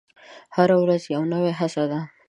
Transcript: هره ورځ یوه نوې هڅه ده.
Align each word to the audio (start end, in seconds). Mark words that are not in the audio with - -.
هره 0.55 0.75
ورځ 0.83 1.01
یوه 1.13 1.25
نوې 1.33 1.51
هڅه 1.59 1.83
ده. 1.91 1.99